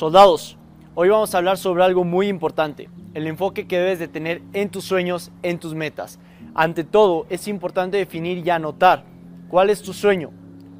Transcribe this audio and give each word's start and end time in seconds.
Soldados, 0.00 0.56
hoy 0.94 1.10
vamos 1.10 1.34
a 1.34 1.36
hablar 1.36 1.58
sobre 1.58 1.84
algo 1.84 2.04
muy 2.04 2.28
importante, 2.28 2.88
el 3.12 3.26
enfoque 3.26 3.66
que 3.66 3.78
debes 3.78 3.98
de 3.98 4.08
tener 4.08 4.40
en 4.54 4.70
tus 4.70 4.84
sueños, 4.84 5.30
en 5.42 5.58
tus 5.58 5.74
metas. 5.74 6.18
Ante 6.54 6.84
todo, 6.84 7.26
es 7.28 7.46
importante 7.46 7.98
definir 7.98 8.38
y 8.38 8.48
anotar 8.48 9.04
cuál 9.50 9.68
es 9.68 9.82
tu 9.82 9.92
sueño, 9.92 10.30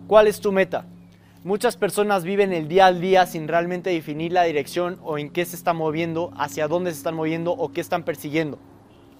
cuál 0.07 0.27
es 0.27 0.41
tu 0.41 0.53
meta. 0.53 0.87
Muchas 1.45 1.77
personas 1.77 2.25
viven 2.25 2.55
el 2.55 2.67
día 2.67 2.87
al 2.87 3.03
día 3.03 3.27
sin 3.27 3.47
realmente 3.47 3.91
definir 3.91 4.33
la 4.33 4.45
dirección 4.45 4.99
o 5.03 5.19
en 5.19 5.29
qué 5.29 5.45
se 5.45 5.57
están 5.57 5.77
moviendo, 5.77 6.31
hacia 6.39 6.67
dónde 6.67 6.91
se 6.91 6.97
están 6.97 7.15
moviendo 7.15 7.53
o 7.53 7.73
qué 7.73 7.83
están 7.83 8.05
persiguiendo. 8.05 8.59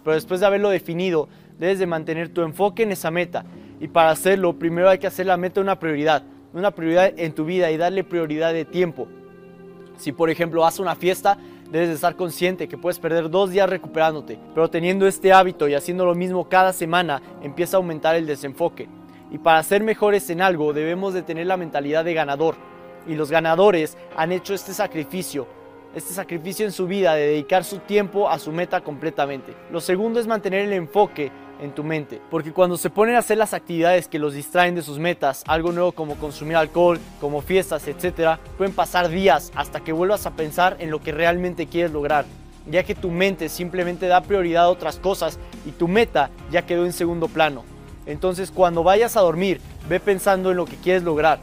Pero 0.03 0.15
después 0.15 0.41
de 0.41 0.47
haberlo 0.47 0.71
definido, 0.71 1.29
debes 1.59 1.79
de 1.79 1.87
mantener 1.87 2.31
tu 2.31 2.41
enfoque 2.41 2.85
en 2.85 2.93
esa 2.93 3.11
meta. 3.11 3.45
Y 3.81 3.89
para 3.89 4.13
hacerlo, 4.13 4.59
primero 4.59 4.89
hay 4.89 4.97
que 4.97 5.09
hacer 5.09 5.27
la 5.27 5.37
meta 5.37 5.61
una 5.61 5.79
prioridad, 5.79 6.23
una 6.55 6.71
prioridad 6.71 7.13
en 7.19 7.35
tu 7.35 7.45
vida 7.45 7.71
y 7.71 7.77
darle 7.77 8.03
prioridad 8.03 8.55
de 8.55 8.65
tiempo. 8.65 9.07
Si 10.01 10.13
por 10.13 10.31
ejemplo 10.31 10.65
a 10.65 10.73
una 10.79 10.97
fiesta, 10.97 11.37
debes 11.71 11.89
de 11.89 11.95
estar 11.97 12.17
consciente 12.17 12.69
que 12.69 12.79
puedes 12.79 12.99
perder 12.99 13.29
dos 13.29 13.51
días 13.51 13.69
recuperándote, 13.69 14.39
pero 14.55 14.71
teniendo 14.71 15.07
este 15.07 15.31
hábito 15.31 15.69
y 15.69 15.75
haciendo 15.75 16.07
lo 16.07 16.15
mismo 16.15 16.49
cada 16.49 16.73
semana, 16.73 17.21
empieza 17.43 17.77
a 17.77 17.81
aumentar 17.81 18.17
el 18.17 18.25
desenfoque. 18.25 18.89
Y 19.31 19.37
para 19.37 19.63
ser 19.63 19.83
mejores 19.83 20.31
en 20.31 20.41
algo 20.41 20.73
debemos 20.73 21.13
de 21.13 21.21
tener 21.21 21.47
la 21.47 21.59
mentalidad 21.59 22.03
de 22.03 22.15
ganador. 22.15 22.55
Y 23.07 23.15
los 23.15 23.31
ganadores 23.31 23.99
han 24.17 24.33
hecho 24.33 24.55
este 24.55 24.73
sacrificio, 24.73 25.47
este 25.95 26.15
sacrificio 26.15 26.65
en 26.65 26.73
su 26.73 26.87
vida 26.87 27.15
de 27.15 27.27
dedicar 27.27 27.63
su 27.63 27.81
tiempo 27.81 28.31
a 28.31 28.39
su 28.39 28.53
meta 28.53 28.81
completamente. 28.81 29.55
Lo 29.71 29.83
segundo 29.83 30.19
es 30.19 30.27
mantener 30.27 30.65
el 30.65 30.73
enfoque 30.73 31.31
en 31.61 31.73
tu 31.75 31.85
mente. 31.85 32.21
Porque 32.31 32.53
cuando 32.53 32.77
se 32.77 32.91
ponen 32.91 33.17
a 33.17 33.21
hacer 33.21 33.39
las 33.39 33.55
actividades 33.55 34.09
que 34.09 34.19
los 34.19 34.35
distraen 34.35 34.75
de 34.75 34.83
sus 34.83 34.99
metas, 34.99 35.43
algo 35.47 35.73
nuevo 35.73 35.93
como 35.93 36.17
consumir 36.17 36.57
alcohol, 36.57 36.99
como 37.21 37.43
fiestas, 37.43 37.87
etc., 37.89 38.39
pueden 38.57 38.75
pasar 38.75 39.09
días 39.09 39.53
hasta 39.55 39.81
que 39.81 39.93
vuelvas 39.93 40.27
a 40.27 40.33
pensar 40.33 40.77
en 40.81 40.91
lo 40.91 41.01
que 41.01 41.13
realmente 41.13 41.67
quieres 41.67 41.93
lograr, 41.93 42.25
ya 42.71 42.83
que 42.83 42.95
tu 42.95 43.11
mente 43.11 43.49
simplemente 43.49 44.07
da 44.07 44.21
prioridad 44.21 44.65
a 44.65 44.71
otras 44.71 44.97
cosas 44.97 45.39
y 45.67 45.73
tu 45.73 45.89
meta 45.89 46.31
ya 46.51 46.67
quedó 46.67 46.85
en 46.85 46.93
segundo 46.93 47.29
plano. 47.29 47.65
Entonces 48.07 48.51
cuando 48.51 48.83
vayas 48.83 49.17
a 49.17 49.21
dormir, 49.21 49.61
ve 49.89 50.01
pensando 50.01 50.51
en 50.51 50.57
lo 50.57 50.65
que 50.65 50.77
quieres 50.77 51.03
lograr, 51.03 51.39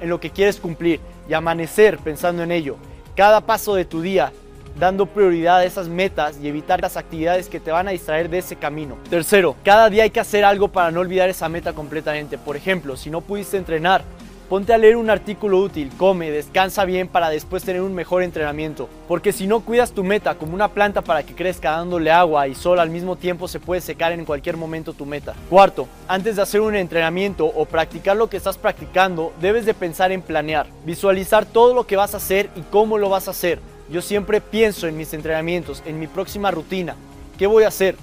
en 0.00 0.08
lo 0.08 0.20
que 0.20 0.30
quieres 0.30 0.58
cumplir 0.58 1.00
y 1.28 1.34
amanecer 1.34 1.98
pensando 1.98 2.42
en 2.42 2.52
ello. 2.52 2.76
Cada 3.14 3.40
paso 3.40 3.74
de 3.74 3.84
tu 3.84 4.00
día 4.00 4.32
dando 4.78 5.06
prioridad 5.06 5.58
a 5.58 5.64
esas 5.64 5.88
metas 5.88 6.38
y 6.42 6.48
evitar 6.48 6.80
las 6.80 6.96
actividades 6.96 7.48
que 7.48 7.60
te 7.60 7.70
van 7.70 7.88
a 7.88 7.92
distraer 7.92 8.28
de 8.28 8.38
ese 8.38 8.56
camino. 8.56 8.96
Tercero, 9.08 9.56
cada 9.64 9.90
día 9.90 10.04
hay 10.04 10.10
que 10.10 10.20
hacer 10.20 10.44
algo 10.44 10.68
para 10.68 10.90
no 10.90 11.00
olvidar 11.00 11.28
esa 11.28 11.48
meta 11.48 11.72
completamente. 11.72 12.38
Por 12.38 12.56
ejemplo, 12.56 12.96
si 12.96 13.10
no 13.10 13.20
pudiste 13.20 13.56
entrenar, 13.56 14.02
ponte 14.50 14.74
a 14.74 14.78
leer 14.78 14.96
un 14.96 15.10
artículo 15.10 15.60
útil, 15.60 15.92
come, 15.96 16.32
descansa 16.32 16.84
bien 16.84 17.06
para 17.06 17.30
después 17.30 17.62
tener 17.62 17.82
un 17.82 17.94
mejor 17.94 18.24
entrenamiento. 18.24 18.88
Porque 19.06 19.32
si 19.32 19.46
no 19.46 19.60
cuidas 19.60 19.92
tu 19.92 20.02
meta 20.02 20.34
como 20.34 20.54
una 20.54 20.66
planta 20.66 21.02
para 21.02 21.22
que 21.22 21.36
crezca 21.36 21.70
dándole 21.70 22.10
agua 22.10 22.48
y 22.48 22.56
sol 22.56 22.80
al 22.80 22.90
mismo 22.90 23.14
tiempo 23.14 23.46
se 23.46 23.60
puede 23.60 23.80
secar 23.80 24.10
en 24.10 24.24
cualquier 24.24 24.56
momento 24.56 24.92
tu 24.92 25.06
meta. 25.06 25.34
Cuarto, 25.48 25.86
antes 26.08 26.34
de 26.34 26.42
hacer 26.42 26.60
un 26.62 26.74
entrenamiento 26.74 27.46
o 27.46 27.64
practicar 27.64 28.16
lo 28.16 28.28
que 28.28 28.38
estás 28.38 28.58
practicando, 28.58 29.32
debes 29.40 29.66
de 29.66 29.74
pensar 29.74 30.10
en 30.10 30.20
planear, 30.20 30.66
visualizar 30.84 31.46
todo 31.46 31.72
lo 31.72 31.86
que 31.86 31.94
vas 31.94 32.14
a 32.14 32.16
hacer 32.16 32.50
y 32.56 32.62
cómo 32.62 32.98
lo 32.98 33.08
vas 33.08 33.28
a 33.28 33.30
hacer 33.30 33.69
yo 33.90 34.00
siempre 34.00 34.40
pienso 34.40 34.86
en 34.86 34.96
mis 34.96 35.12
entrenamientos, 35.14 35.82
en 35.84 35.98
mi 35.98 36.06
próxima 36.06 36.52
rutina. 36.52 36.94
¿Qué 37.36 37.48
voy 37.48 37.64
a 37.64 37.68
hacer? 37.68 37.96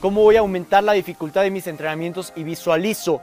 ¿Cómo 0.00 0.22
voy 0.22 0.36
a 0.36 0.40
aumentar 0.40 0.84
la 0.84 0.92
dificultad 0.92 1.42
de 1.42 1.50
mis 1.50 1.66
entrenamientos? 1.66 2.32
Y 2.36 2.44
visualizo 2.44 3.20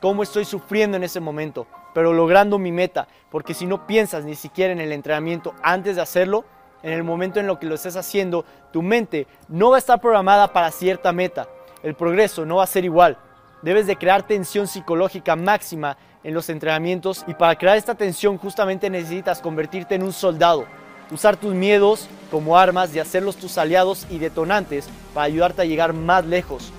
cómo 0.00 0.22
estoy 0.22 0.46
sufriendo 0.46 0.96
en 0.96 1.04
ese 1.04 1.20
momento, 1.20 1.66
pero 1.92 2.14
logrando 2.14 2.58
mi 2.58 2.72
meta. 2.72 3.08
Porque 3.30 3.52
si 3.52 3.66
no 3.66 3.86
piensas 3.86 4.24
ni 4.24 4.36
siquiera 4.36 4.72
en 4.72 4.80
el 4.80 4.90
entrenamiento 4.90 5.54
antes 5.62 5.96
de 5.96 6.02
hacerlo, 6.02 6.46
en 6.82 6.94
el 6.94 7.04
momento 7.04 7.40
en 7.40 7.46
lo 7.46 7.58
que 7.58 7.66
lo 7.66 7.74
estés 7.74 7.96
haciendo, 7.96 8.46
tu 8.72 8.80
mente 8.80 9.26
no 9.48 9.70
va 9.70 9.76
a 9.76 9.80
estar 9.80 10.00
programada 10.00 10.50
para 10.50 10.70
cierta 10.70 11.12
meta. 11.12 11.46
El 11.82 11.94
progreso 11.94 12.46
no 12.46 12.56
va 12.56 12.64
a 12.64 12.68
ser 12.68 12.86
igual. 12.86 13.18
Debes 13.60 13.86
de 13.86 13.96
crear 13.96 14.26
tensión 14.26 14.66
psicológica 14.66 15.36
máxima 15.36 15.98
en 16.22 16.32
los 16.32 16.48
entrenamientos 16.48 17.22
y 17.26 17.34
para 17.34 17.56
crear 17.56 17.76
esta 17.76 17.94
tensión 17.94 18.38
justamente 18.38 18.88
necesitas 18.88 19.42
convertirte 19.42 19.94
en 19.94 20.04
un 20.04 20.12
soldado 20.12 20.66
usar 21.10 21.36
tus 21.36 21.54
miedos 21.54 22.08
como 22.30 22.56
armas 22.56 22.94
y 22.94 22.98
hacerlos 22.98 23.36
tus 23.36 23.58
aliados 23.58 24.06
y 24.10 24.18
detonantes 24.18 24.88
para 25.12 25.26
ayudarte 25.26 25.62
a 25.62 25.66
llegar 25.66 25.92
más 25.92 26.24
lejos. 26.26 26.72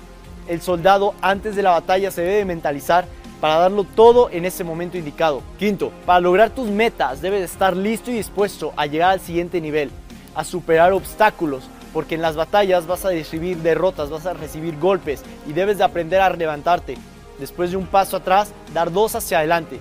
El 0.48 0.60
soldado 0.60 1.14
antes 1.22 1.56
de 1.56 1.62
la 1.62 1.70
batalla 1.70 2.10
se 2.10 2.22
debe 2.22 2.44
mentalizar 2.44 3.06
para 3.40 3.56
darlo 3.56 3.84
todo 3.84 4.30
en 4.30 4.44
ese 4.44 4.64
momento 4.64 4.96
indicado. 4.96 5.42
Quinto, 5.58 5.92
para 6.04 6.20
lograr 6.20 6.50
tus 6.50 6.68
metas 6.68 7.20
debes 7.20 7.42
estar 7.42 7.76
listo 7.76 8.10
y 8.10 8.14
dispuesto 8.14 8.72
a 8.76 8.86
llegar 8.86 9.10
al 9.10 9.20
siguiente 9.20 9.60
nivel, 9.60 9.90
a 10.34 10.44
superar 10.44 10.92
obstáculos, 10.92 11.64
porque 11.92 12.14
en 12.14 12.22
las 12.22 12.36
batallas 12.36 12.86
vas 12.86 13.04
a 13.04 13.10
recibir 13.10 13.58
derrotas, 13.58 14.10
vas 14.10 14.26
a 14.26 14.34
recibir 14.34 14.78
golpes 14.78 15.22
y 15.46 15.52
debes 15.52 15.78
de 15.78 15.84
aprender 15.84 16.20
a 16.20 16.30
levantarte. 16.30 16.96
Después 17.38 17.70
de 17.70 17.76
un 17.76 17.86
paso 17.86 18.16
atrás, 18.16 18.52
dar 18.72 18.92
dos 18.92 19.14
hacia 19.14 19.38
adelante. 19.38 19.80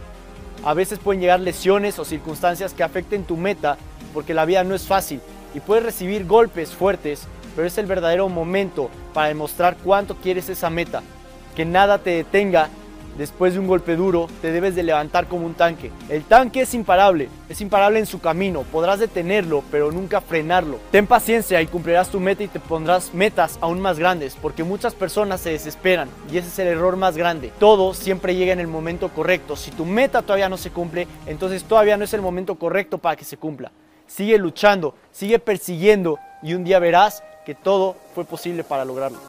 A 0.63 0.73
veces 0.73 0.99
pueden 0.99 1.21
llegar 1.21 1.39
lesiones 1.39 1.99
o 1.99 2.05
circunstancias 2.05 2.73
que 2.73 2.83
afecten 2.83 3.23
tu 3.23 3.37
meta 3.37 3.77
porque 4.15 4.33
la 4.33 4.45
vida 4.45 4.63
no 4.63 4.73
es 4.73 4.87
fácil 4.87 5.19
y 5.53 5.59
puedes 5.59 5.83
recibir 5.83 6.25
golpes 6.25 6.71
fuertes, 6.71 7.27
pero 7.55 7.67
es 7.67 7.77
el 7.77 7.85
verdadero 7.85 8.29
momento 8.29 8.89
para 9.13 9.27
demostrar 9.27 9.77
cuánto 9.83 10.15
quieres 10.15 10.49
esa 10.49 10.69
meta. 10.69 11.03
Que 11.55 11.65
nada 11.65 11.99
te 11.99 12.11
detenga 12.11 12.69
después 13.17 13.53
de 13.53 13.59
un 13.59 13.67
golpe 13.67 13.95
duro, 13.95 14.27
te 14.41 14.51
debes 14.51 14.75
de 14.75 14.83
levantar 14.83 15.27
como 15.27 15.45
un 15.45 15.53
tanque. 15.53 15.91
El 16.09 16.23
tanque 16.23 16.61
es 16.61 16.73
imparable, 16.73 17.29
es 17.49 17.61
imparable 17.61 17.99
en 17.99 18.05
su 18.05 18.19
camino, 18.19 18.63
podrás 18.63 18.99
detenerlo, 18.99 19.63
pero 19.71 19.91
nunca 19.91 20.21
frenarlo. 20.21 20.79
Ten 20.91 21.07
paciencia 21.07 21.61
y 21.61 21.67
cumplirás 21.67 22.09
tu 22.09 22.19
meta 22.19 22.43
y 22.43 22.47
te 22.47 22.59
pondrás 22.59 23.13
metas 23.13 23.57
aún 23.61 23.81
más 23.81 23.99
grandes, 23.99 24.37
porque 24.41 24.63
muchas 24.63 24.93
personas 24.93 25.41
se 25.41 25.51
desesperan 25.51 26.09
y 26.31 26.37
ese 26.37 26.47
es 26.47 26.59
el 26.59 26.67
error 26.67 26.95
más 26.95 27.17
grande. 27.17 27.51
Todo 27.59 27.93
siempre 27.93 28.35
llega 28.35 28.53
en 28.53 28.59
el 28.59 28.67
momento 28.67 29.09
correcto. 29.09 29.55
Si 29.55 29.71
tu 29.71 29.85
meta 29.85 30.21
todavía 30.21 30.49
no 30.49 30.57
se 30.57 30.71
cumple, 30.71 31.07
entonces 31.25 31.63
todavía 31.63 31.97
no 31.97 32.03
es 32.03 32.13
el 32.13 32.21
momento 32.21 32.55
correcto 32.55 32.97
para 32.97 33.15
que 33.15 33.25
se 33.25 33.37
cumpla 33.37 33.71
sigue 34.07 34.37
luchando, 34.37 34.95
sigue 35.11 35.39
persiguiendo 35.39 36.19
y 36.41 36.53
un 36.53 36.63
día 36.63 36.79
verás 36.79 37.23
que 37.45 37.55
todo 37.55 37.95
fue 38.13 38.25
posible 38.25 38.63
para 38.63 38.85
lograrlo. 38.85 39.19